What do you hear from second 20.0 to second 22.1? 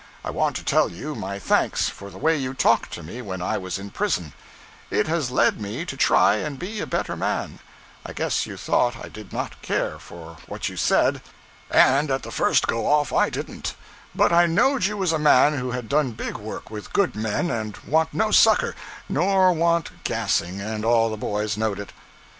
gasing & all the boys knod it.